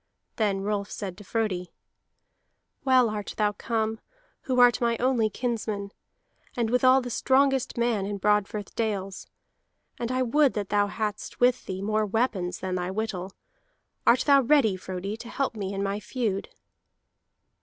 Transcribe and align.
Then 0.37 0.61
Rolf 0.61 0.89
said 0.89 1.15
to 1.19 1.23
Frodi: 1.23 1.71
"Well 2.83 3.07
art 3.07 3.35
thou 3.37 3.51
come, 3.51 3.99
who 4.45 4.59
art 4.59 4.81
my 4.81 4.97
only 4.97 5.29
kinsman, 5.29 5.91
and 6.57 6.71
withal 6.71 7.01
the 7.01 7.11
strongest 7.11 7.77
man 7.77 8.07
in 8.07 8.17
Broadfirth 8.17 8.73
dales. 8.73 9.27
And 9.99 10.11
I 10.11 10.23
would 10.23 10.55
that 10.55 10.69
thou 10.69 10.87
hadst 10.87 11.39
with 11.39 11.67
thee 11.67 11.83
more 11.83 12.07
weapons 12.07 12.61
than 12.61 12.73
thy 12.73 12.89
whittle. 12.89 13.33
Art 14.07 14.21
thou 14.21 14.41
ready, 14.41 14.75
Frodi, 14.75 15.15
to 15.17 15.29
help 15.29 15.55
me 15.55 15.71
in 15.71 15.83
my 15.83 15.99
feud?" 15.99 16.49